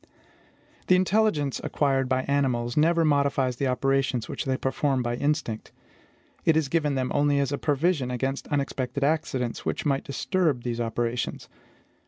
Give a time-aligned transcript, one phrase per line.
[0.87, 5.71] The intelligence acquired by animals never modifies the operations which they perform by instinct:
[6.43, 10.81] it is given them only as a provision against unexpected accidents which might disturb these
[10.81, 11.49] operations.